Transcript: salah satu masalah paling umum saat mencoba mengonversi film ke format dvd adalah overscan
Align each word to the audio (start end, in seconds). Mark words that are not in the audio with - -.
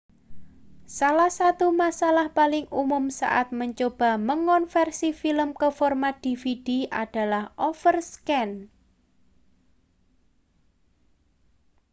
salah 0.99 1.29
satu 1.39 1.67
masalah 1.83 2.27
paling 2.37 2.65
umum 2.81 3.03
saat 3.19 3.47
mencoba 3.59 4.09
mengonversi 4.29 5.09
film 5.21 5.49
ke 5.59 5.67
format 5.79 6.15
dvd 6.25 6.69
adalah 7.03 7.43
overscan 7.53 8.73